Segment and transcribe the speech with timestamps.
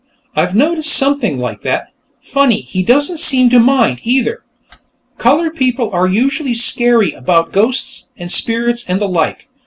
[0.35, 1.89] I've noticed something like that.
[2.23, 4.43] Funny, he doesn't seem to mind, either.
[5.19, 9.47] Colored people are usually scary about ghosts and spirits and the like....